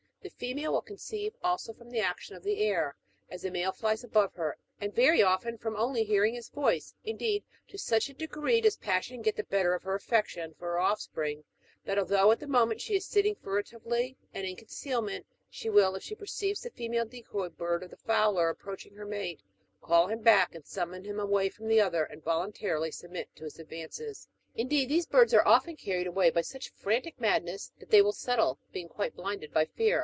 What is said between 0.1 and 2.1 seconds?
The female ^ill conceive also from the